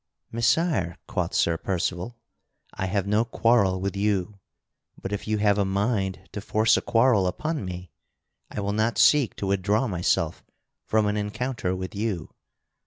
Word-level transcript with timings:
"Messire," 0.31 0.97
quoth 1.07 1.35
Sir 1.35 1.57
Percival, 1.57 2.17
"I 2.73 2.87
have 2.87 3.05
no 3.05 3.23
quarrel 3.23 3.79
with 3.79 3.95
you, 3.95 4.39
but 4.99 5.11
if 5.11 5.27
you 5.27 5.37
have 5.37 5.59
a 5.59 5.63
mind 5.63 6.27
to 6.31 6.41
force 6.41 6.75
a 6.75 6.81
quarrel 6.81 7.27
upon 7.27 7.63
me, 7.63 7.91
I 8.49 8.61
will 8.61 8.73
not 8.73 8.97
seek 8.97 9.35
to 9.35 9.45
withdraw 9.45 9.85
myself 9.87 10.43
from 10.87 11.05
an 11.05 11.17
encounter 11.17 11.75
with 11.75 11.93
you. 11.93 12.31